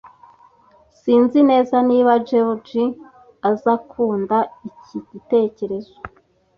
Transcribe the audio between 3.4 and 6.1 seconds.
azakunda iki gitekerezo